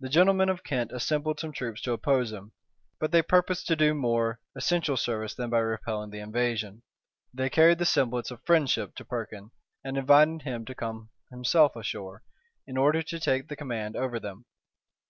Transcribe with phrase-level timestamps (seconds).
[0.00, 2.52] The gentlemen of Kent assembled some troops to oppose him;
[3.00, 6.82] but they purposed to do more essential service than by repelling the invasion:
[7.32, 12.22] they carried the semblance of friendship to Perkin, and invited him to come himself ashore,
[12.66, 14.44] in order to take the command over them.